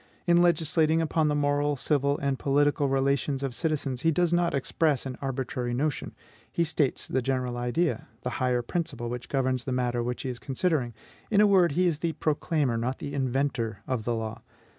In 0.25 0.41
legislating 0.41 0.99
upon 0.99 1.27
the 1.27 1.35
moral, 1.35 1.75
civil, 1.75 2.17
and 2.17 2.39
political 2.39 2.89
relations 2.89 3.43
of 3.43 3.53
citizens, 3.53 4.01
he 4.01 4.09
does 4.09 4.33
not 4.33 4.55
express 4.55 5.05
an 5.05 5.15
arbitrary 5.21 5.75
notion: 5.75 6.15
he 6.51 6.63
states 6.63 7.07
the 7.07 7.21
general 7.21 7.55
idea, 7.55 8.07
the 8.23 8.31
higher 8.41 8.63
principle 8.63 9.09
which 9.09 9.29
governs 9.29 9.65
the 9.65 9.71
matter 9.71 10.01
which 10.01 10.23
he 10.23 10.29
is 10.29 10.39
considering; 10.39 10.95
in 11.29 11.39
a 11.39 11.45
word, 11.45 11.73
he 11.73 11.85
is 11.85 11.99
the 11.99 12.13
proclaimer, 12.13 12.77
not 12.77 12.97
the 12.97 13.13
inventor, 13.13 13.83
of 13.85 14.03
the 14.03 14.15
law. 14.15 14.41